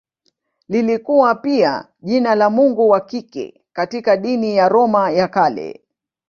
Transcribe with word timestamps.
Lilikuwa 0.69 1.35
pia 1.35 1.87
jina 2.01 2.35
la 2.35 2.49
mungu 2.49 2.89
wa 2.89 3.01
kike 3.01 3.61
katika 3.73 4.17
dini 4.17 4.55
ya 4.55 4.69
Roma 4.69 5.11
ya 5.11 5.27
Kale. 5.27 5.81